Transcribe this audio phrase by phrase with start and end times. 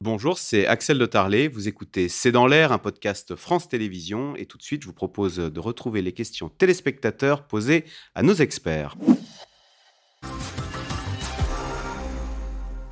[0.00, 1.48] Bonjour, c'est Axel de Tarlet.
[1.48, 4.36] Vous écoutez C'est dans l'air, un podcast France Télévisions.
[4.36, 8.34] Et tout de suite, je vous propose de retrouver les questions téléspectateurs posées à nos
[8.34, 8.94] experts.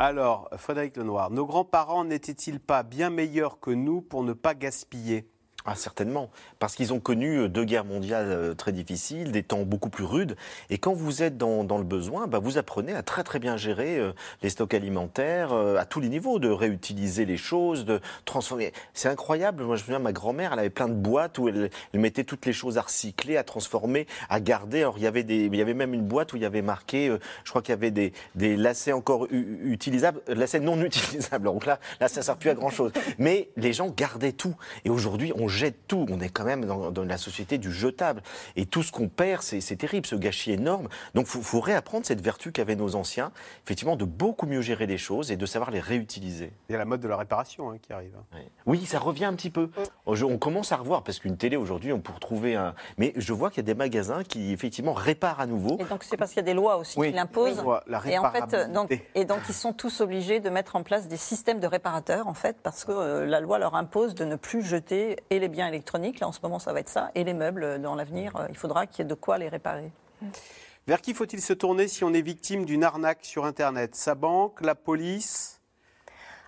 [0.00, 5.30] Alors, Frédéric Lenoir, nos grands-parents n'étaient-ils pas bien meilleurs que nous pour ne pas gaspiller?
[5.68, 6.30] Ah, certainement,
[6.60, 10.04] parce qu'ils ont connu euh, deux guerres mondiales euh, très difficiles, des temps beaucoup plus
[10.04, 10.36] rudes.
[10.70, 13.98] Et quand vous êtes dans, le besoin, bah, vous apprenez à très très bien gérer
[13.98, 14.12] euh,
[14.44, 18.72] les stocks alimentaires à tous les niveaux, de réutiliser les choses, de transformer.
[18.94, 19.64] C'est incroyable.
[19.64, 22.46] Moi, je me souviens, ma grand-mère, elle avait plein de boîtes où elle, mettait toutes
[22.46, 24.82] les choses à recycler, à transformer, à garder.
[24.82, 26.62] Alors, il y avait, des, il y avait même une boîte où il y avait
[26.62, 27.12] marqué,
[27.44, 31.44] je crois qu'il y avait des, des lacets encore utilisables, lacets non utilisables.
[31.44, 32.92] Donc là, ça ne sert plus à grand-chose.
[33.18, 34.54] Mais les gens gardaient tout.
[34.84, 36.06] Et aujourd'hui, on jette tout.
[36.10, 38.22] On est quand même dans, la société du jetable.
[38.54, 40.88] Et tout ce qu'on perd, c'est terrible, ce gâchis énorme.
[41.14, 43.32] Donc il faut, réapprendre cette vertu qu'avaient nos anciens,
[43.64, 46.52] effectivement, de beaucoup mieux gérer les choses et de savoir les réutiliser.
[46.68, 48.12] Il y a la mode de la réparation hein, qui arrive.
[48.66, 48.84] Oui.
[48.86, 49.70] ça revient un petit peu.
[50.06, 52.74] On commence à revoir, parce qu'une télé aujourd'hui, on peut retrouver un.
[52.98, 55.78] Mais je vois qu'il y a des magasins qui, effectivement, réparent à nouveau.
[55.80, 57.62] Et donc c'est parce qu'il y a des lois aussi qui l'imposent.
[58.06, 61.16] et en fait, donc, et donc ils sont tous obligés de mettre en place des
[61.16, 64.62] systèmes de réparateurs, en fait, parce que euh, la loi leur impose de ne plus
[64.62, 67.22] jeter et les les biens électroniques, là en ce moment ça va être ça, et
[67.22, 69.92] les meubles, euh, dans l'avenir, euh, il faudra qu'il y ait de quoi les réparer.
[70.88, 73.94] Vers qui faut-il se tourner si on est victime d'une arnaque sur Internet?
[73.94, 75.60] Sa banque, la police?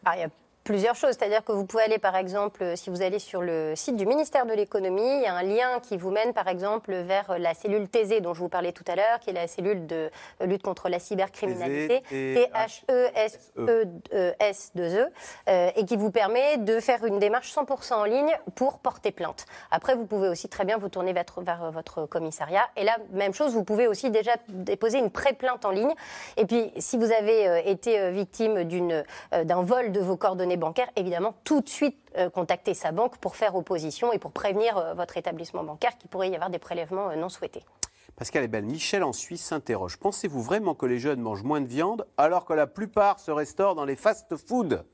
[0.05, 0.31] Ah, il y a
[0.69, 1.16] plusieurs choses.
[1.19, 4.44] C'est-à-dire que vous pouvez aller, par exemple, si vous allez sur le site du ministère
[4.44, 7.88] de l'économie, il y a un lien qui vous mène, par exemple, vers la cellule
[7.88, 10.11] TZ dont je vous parlais tout à l'heure, qui est la cellule de
[10.42, 15.06] lutte contre la cybercriminalité, T-H-E-S-E-S-2-E,
[15.48, 19.46] euh, et qui vous permet de faire une démarche 100% en ligne pour porter plainte.
[19.70, 22.69] Après, vous pouvez aussi très bien vous tourner vers, votre commissariat.
[22.77, 25.94] Et là, même chose, vous pouvez aussi déjà déposer une pré-plainte en ligne.
[26.36, 28.64] Et puis, si vous avez euh, été euh, victime
[29.33, 33.37] d'un vol de vos coordonnées bancaire, évidemment, tout de suite euh, contacter sa banque pour
[33.37, 37.11] faire opposition et pour prévenir euh, votre établissement bancaire qu'il pourrait y avoir des prélèvements
[37.11, 37.64] euh, non souhaités.
[38.17, 38.64] Pascal et belle.
[38.64, 39.96] Michel en Suisse s'interroge.
[39.96, 43.77] Pensez-vous vraiment que les jeunes mangent moins de viande alors que la plupart se restaurent
[43.77, 44.85] dans les fast-food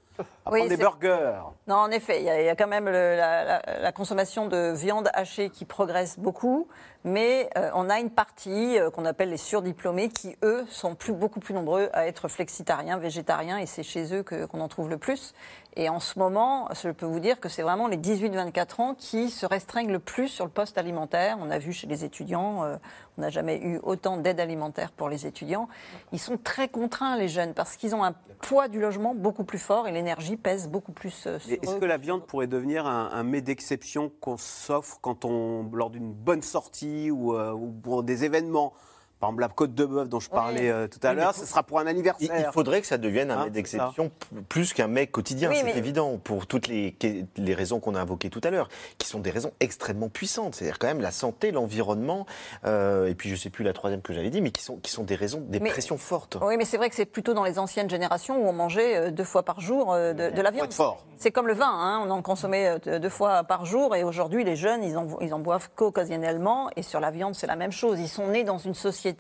[0.46, 1.40] à oui, des burgers.
[1.66, 6.18] Non, en effet, il y, a quand même la, consommation de viande hachée qui progresse
[6.18, 6.68] beaucoup,
[7.04, 11.54] mais on a une partie qu'on appelle les surdiplômés qui, eux, sont plus, beaucoup plus
[11.54, 15.34] nombreux à être flexitariens, végétariens, et c'est chez eux qu'on en trouve le plus.
[15.76, 19.28] Et en ce moment, je peux vous dire que c'est vraiment les 18-24 ans qui
[19.28, 21.36] se restreignent le plus sur le poste alimentaire.
[21.40, 22.76] On a vu chez les étudiants, euh,
[23.18, 25.68] on n'a jamais eu autant d'aide alimentaire pour les étudiants.
[26.12, 29.58] Ils sont très contraints, les jeunes, parce qu'ils ont un poids du logement beaucoup plus
[29.58, 33.10] fort et l'énergie pèse beaucoup plus euh, sur Est-ce que la viande pourrait devenir un,
[33.10, 38.02] un mets d'exception qu'on s'offre quand on, lors d'une bonne sortie ou, euh, ou pour
[38.02, 38.74] des événements
[39.24, 41.62] par exemple, la côte de bœuf dont je parlais euh, tout à l'heure, ce sera
[41.62, 42.28] pour un anniversaire.
[42.38, 44.10] Il, faudrait que ça devienne un hein, mec d'exception
[44.50, 46.94] plus qu'un mec quotidien, c'est évident, pour toutes les,
[47.38, 48.68] les raisons qu'on a invoquées tout à l'heure,
[48.98, 50.54] qui sont des raisons extrêmement puissantes.
[50.54, 52.26] C'est-à-dire quand même la santé, l'environnement,
[52.66, 54.76] euh, et puis je ne sais plus la troisième que j'avais dit, mais qui sont,
[54.76, 56.36] qui sont des raisons, des pressions fortes.
[56.42, 59.10] Oui, mais c'est vrai que c'est plutôt dans les anciennes générations où on mangeait euh,
[59.10, 60.68] deux fois par jour de, de, la viande.
[61.16, 64.56] C'est comme le vin, hein, on en consommait deux fois par jour, et aujourd'hui les
[64.56, 67.98] jeunes, ils en, ils en boivent qu'occasionnellement, et sur la viande c'est la même chose.
[68.00, 69.13] Ils sont nés dans une société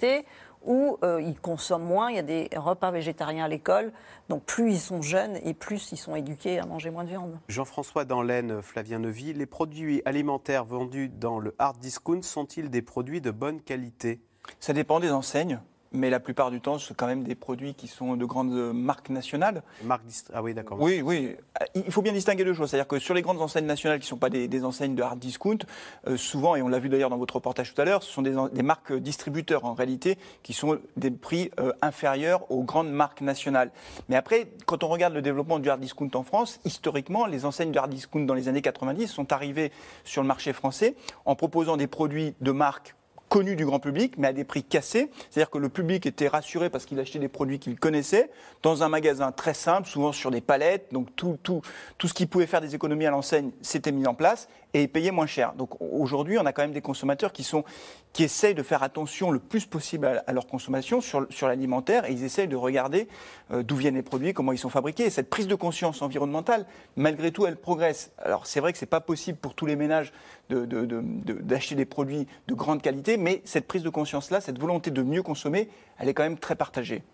[0.64, 3.92] où euh, ils consomment moins, il y a des repas végétariens à l'école,
[4.28, 7.38] donc plus ils sont jeunes et plus ils sont éduqués à manger moins de viande.
[7.48, 13.20] Jean-François Danlaine, Flavien Neuvy, les produits alimentaires vendus dans le hard discount sont-ils des produits
[13.20, 14.20] de bonne qualité?
[14.60, 15.60] Ça dépend des enseignes
[15.94, 19.10] mais la plupart du temps, c'est quand même des produits qui sont de grandes marques
[19.10, 19.62] nationales.
[19.82, 20.78] Marques ah oui, d'accord.
[20.80, 21.36] Oui, oui.
[21.74, 22.70] Il faut bien distinguer deux choses.
[22.70, 25.18] C'est-à-dire que sur les grandes enseignes nationales qui ne sont pas des, enseignes de hard
[25.18, 25.58] discount,
[26.06, 28.22] euh, souvent, et on l'a vu d'ailleurs dans votre reportage tout à l'heure, ce sont
[28.22, 33.70] des, marques distributeurs en réalité qui sont des prix euh, inférieurs aux grandes marques nationales.
[34.08, 37.72] Mais après, quand on regarde le développement du hard discount en France, historiquement, les enseignes
[37.72, 39.70] de hard discount dans les années 90 sont arrivées
[40.04, 42.94] sur le marché français en proposant des produits de marques
[43.34, 45.10] connu du grand public, mais à des prix cassés.
[45.28, 48.30] C'est-à-dire que le public était rassuré parce qu'il achetait des produits qu'il connaissait
[48.62, 50.86] dans un magasin très simple, souvent sur des palettes.
[50.92, 51.60] Donc tout, tout,
[51.98, 55.12] tout ce qui pouvait faire des économies à l'enseigne s'était mis en place et payer
[55.12, 55.54] moins cher.
[55.54, 57.64] Donc aujourd'hui, on a quand même des consommateurs qui, sont,
[58.12, 62.12] qui essayent de faire attention le plus possible à, leur consommation sur, sur l'alimentaire et
[62.12, 63.08] ils essayent de regarder
[63.52, 65.04] euh, d'où viennent les produits, comment ils sont fabriqués.
[65.04, 66.66] Et cette prise de conscience environnementale,
[66.96, 68.10] malgré tout, elle progresse.
[68.18, 70.12] Alors c'est vrai que ce n'est pas possible pour tous les ménages
[70.50, 75.02] d'acheter de, des produits de grande qualité, mais cette prise de conscience-là, cette volonté de
[75.02, 75.68] mieux consommer,
[75.98, 77.04] elle est quand même très partagée.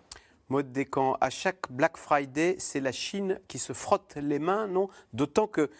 [0.48, 4.88] Mode Descamps, à chaque Black Friday, c'est la Chine qui se frotte les mains, non?
[5.12, 5.70] D'autant que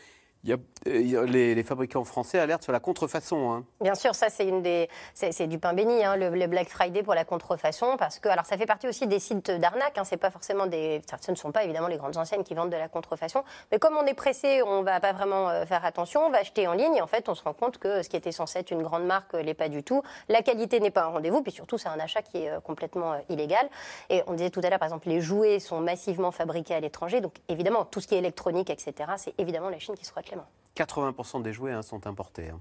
[0.48, 3.52] Euh, les, fabricants français alertent sur la contrefaçon.
[3.52, 3.64] hein.
[3.82, 7.14] Bien sûr, ça c'est une des, c'est du pain béni, hein, le, Black Friday pour
[7.14, 9.98] la contrefaçon, parce que alors ça fait partie aussi des sites d'arnaque.
[9.98, 12.70] Hein, c'est pas forcément des, ce ne sont pas évidemment les grandes enseignes qui vendent
[12.70, 16.22] de la contrefaçon, mais comme on est pressé, on va pas vraiment euh, faire attention,
[16.26, 16.94] on va acheter en ligne.
[16.96, 19.04] Et en fait, on se rend compte que ce qui était censé être une grande
[19.04, 20.02] marque l'est pas du tout.
[20.28, 23.16] La qualité n'est pas un rendez-vous, puis surtout c'est un achat qui est euh, complètement
[23.28, 23.68] illégal.
[24.08, 27.20] Et on disait tout à l'heure, par exemple, les jouets sont massivement fabriqués à l'étranger,
[27.20, 28.94] donc évidemment tout ce qui est électronique, etc.
[29.18, 30.46] C'est évidemment la Chine qui se frotte
[30.76, 31.12] les mains.
[31.12, 32.48] 80% des jouets hein, sont importés.
[32.50, 32.60] hein.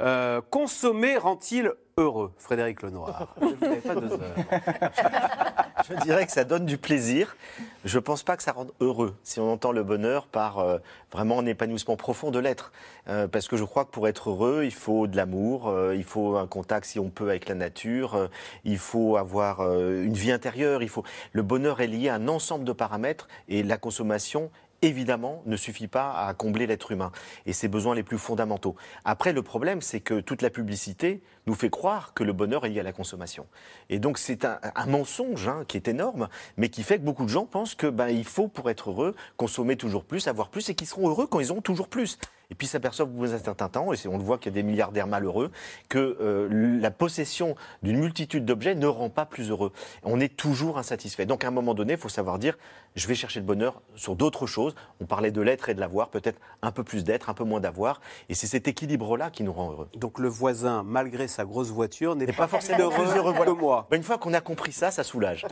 [0.00, 3.32] Euh, consommer rend-il heureux Frédéric Lenoir?
[3.40, 4.34] Vous n'avez pas deux heures.
[5.88, 7.36] Je dirais que ça donne du plaisir.
[7.84, 10.78] Je ne pense pas que ça rende heureux, si on entend le bonheur par euh,
[11.12, 12.72] vraiment un épanouissement profond de l'être.
[13.06, 16.02] Euh, parce que je crois que pour être heureux, il faut de l'amour, euh, il
[16.02, 18.26] faut un contact, si on peut, avec la nature, euh,
[18.64, 20.82] il faut avoir euh, une vie intérieure.
[20.82, 21.04] Il faut...
[21.30, 24.50] Le bonheur est lié à un ensemble de paramètres et la consommation
[24.86, 27.12] évidemment, ne suffit pas à combler l'être humain
[27.46, 28.76] et ses besoins les plus fondamentaux.
[29.04, 32.70] Après, le problème, c'est que toute la publicité nous fait croire que le bonheur est
[32.70, 33.46] lié à la consommation.
[33.90, 37.30] Et donc, c'est un, mensonge hein, qui est énorme, mais qui fait que beaucoup de
[37.30, 40.74] gens pensent que ben, il faut, pour être heureux, consommer toujours plus, avoir plus, et
[40.74, 42.18] qu'ils seront heureux quand ils auront toujours plus.
[42.50, 44.60] Et puis s'aperçoivent au bout d'un certain temps, et on le voit qu'il y a
[44.60, 45.50] des milliardaires malheureux,
[45.88, 49.72] que euh, la possession d'une multitude d'objets ne rend pas plus heureux.
[50.02, 51.26] On est toujours insatisfait.
[51.26, 52.56] Donc à un moment donné, il faut savoir dire,
[52.94, 54.74] je vais chercher le bonheur sur d'autres choses.
[55.00, 57.60] On parlait de l'être et de l'avoir, peut-être un peu plus d'être, un peu moins
[57.60, 58.00] d'avoir.
[58.28, 59.88] Et c'est cet équilibre-là qui nous rend heureux.
[59.96, 63.86] Donc le voisin, malgré sa grosse voiture, n'est pas pas forcément heureux, heureux, que moi.
[63.90, 65.46] Ben, une fois qu'on a compris ça, ça soulage.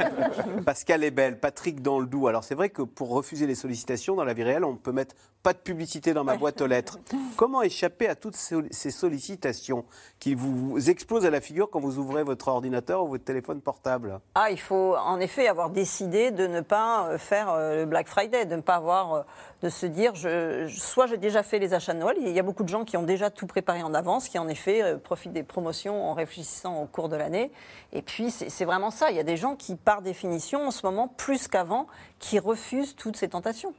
[0.64, 2.28] Pascal est belle, Patrick dans le doux.
[2.28, 5.14] Alors c'est vrai que pour refuser les sollicitations dans la vie réelle, on peut mettre
[5.42, 6.98] pas de publicité dans ma boîte aux lettres.
[7.36, 9.84] Comment échapper à toutes ces sollicitations
[10.18, 14.20] qui vous explosent à la figure quand vous ouvrez votre ordinateur ou votre téléphone portable?
[14.34, 18.08] Ah, il faut en effet avoir décidé de ne pas euh, faire euh, le Black
[18.08, 19.22] Friday, de ne pas avoir, euh,
[19.62, 22.42] de se dire, je, soit j'ai déjà fait les achats de Noël, il y a
[22.42, 25.42] beaucoup de gens qui ont déjà tout préparé en avance, qui en effet profitent des
[25.42, 27.50] promotions en réfléchissant au cours de l'année.
[27.92, 30.84] Et puis c'est vraiment ça, il y a des gens qui, par définition, en ce
[30.84, 31.86] moment, plus qu'avant,
[32.18, 33.74] qui refusent toutes ces tentations.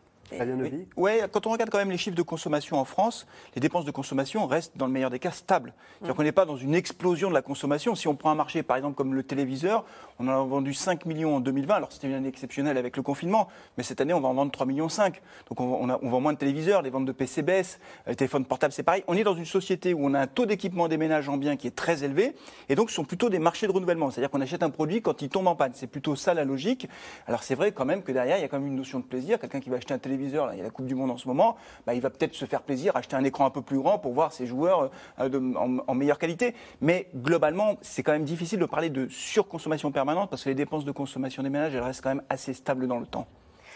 [0.69, 3.85] Levy Ouais, quand on regarde quand même les chiffres de consommation en France, les dépenses
[3.85, 5.74] de consommation restent dans le meilleur des cas stables.
[6.00, 7.95] C'est-à-dire qu'on n'est pas dans une explosion de la consommation.
[7.95, 9.85] Si on prend un marché, par exemple, comme le téléviseur,
[10.19, 11.75] on en a vendu 5 millions en 2020.
[11.75, 13.47] Alors c'était une année exceptionnelle avec le confinement,
[13.77, 15.21] mais cette année, on va en vendre 3 millions 5.
[15.50, 18.15] Donc on, on a- on vend moins de téléviseurs, les ventes de PC baissent, les
[18.15, 19.03] téléphones portables, c'est pareil.
[19.07, 21.56] On est dans une société où on a un taux d'équipement des ménages en biens
[21.56, 22.35] qui est très élevé,
[22.69, 24.12] et donc ce sont plutôt des marchés de renouvellement.
[24.12, 25.71] C'est-à-dire qu'on achète un produit quand il tombe en panne.
[25.75, 26.88] C'est plutôt ça la logique.
[27.27, 29.03] Alors c'est vrai quand même que derrière, il y a quand même une notion de
[29.06, 29.39] plaisir.
[29.39, 31.28] Quelqu'un qui va acheter un téléviseur, il y a la Coupe du Monde en ce
[31.28, 31.56] moment,
[31.86, 34.14] bah, il va peut-être se faire plaisir, acheter un écran un peu plus grand pour
[34.14, 36.54] voir ses joueurs euh, de- en, en meilleure qualité.
[36.81, 40.86] Mais globalement, c'est quand même difficile de parler de surconsommation permanente parce que les dépenses
[40.86, 43.28] de consommation des ménages, elles restent quand même assez stables dans le temps.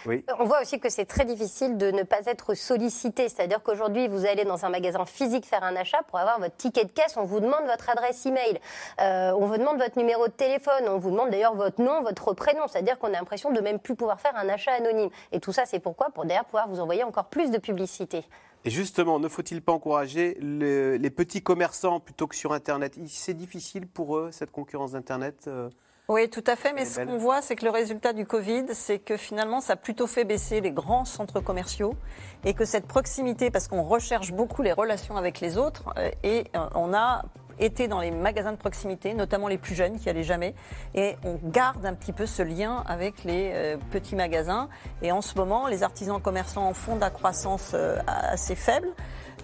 [0.06, 0.26] Oui.
[0.40, 3.30] On voit aussi que c'est très difficile de ne pas être sollicité.
[3.30, 6.86] C'est-à-dire qu'aujourd'hui, vous allez dans un magasin physique faire un achat pour avoir votre ticket
[6.86, 7.18] de caisse.
[7.18, 8.60] On vous demande votre adresse email.
[9.00, 10.88] Euh, on vous demande votre numéro de téléphone.
[10.88, 12.64] On vous demande d'ailleurs votre nom, votre prénom.
[12.68, 15.10] C'est-à-dire qu'on a l'impression de même plus pouvoir faire un achat anonyme.
[15.32, 16.10] Et tout ça, c'est pourquoi?
[16.10, 18.24] Pour derrière pouvoir vous envoyer encore plus de publicité.
[18.64, 22.96] Et justement, ne faut-il pas encourager le- les petits commerçants plutôt que sur Internet?
[23.08, 25.70] C'est difficile pour eux, cette concurrence d'Internet euh,
[26.08, 26.74] Oui, tout à fait.
[26.74, 29.76] Mais ce qu'on voit, c'est que le résultat du Covid, c'est que finalement, ça a
[29.76, 31.96] plutôt fait baisser les grands centres commerciaux
[32.44, 36.46] et que cette proximité, parce qu'on recherche beaucoup les relations avec les autres, euh, et
[36.56, 37.24] euh, on a
[37.62, 40.56] été dans les magasins de proximité, notamment les plus jeunes qui allaient jamais,
[40.96, 44.68] et on garde un petit peu ce lien avec les euh, petits magasins.
[45.02, 48.88] Et en ce moment, les artisans commerçants en font de la croissance euh, assez faible,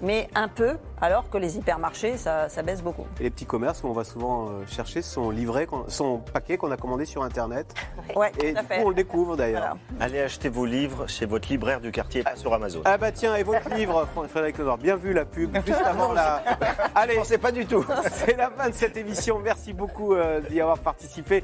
[0.02, 3.06] mais un peu, alors que les hypermarchés, ça, ça baisse beaucoup.
[3.20, 6.72] Et les petits commerces où on va souvent euh, chercher son livret, son paquet qu'on
[6.72, 7.74] a commandé sur Internet.
[8.16, 8.78] Ouais, Et tout à du fait.
[8.78, 9.78] coup, on le découvre d'ailleurs.
[9.90, 10.04] Voilà.
[10.06, 12.82] Allez acheter vos livres chez votre libraire du quartier, pas sur Amazon.
[12.86, 16.42] Ah bah tiens, et votre livre, Frédéric Lenoir, bien vu la pub, juste avant la...
[16.96, 17.86] Allez, pensais pas du tout.
[18.12, 19.40] c'est la fin de cette émission.
[19.40, 21.44] Merci beaucoup euh, d'y avoir participé.